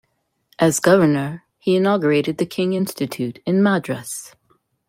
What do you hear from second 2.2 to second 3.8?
the King Institute in